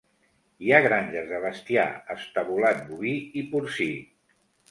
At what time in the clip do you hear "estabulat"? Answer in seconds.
2.15-2.81